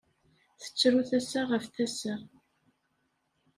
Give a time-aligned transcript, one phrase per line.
[0.61, 2.15] Tettru tasa ɣef tasa.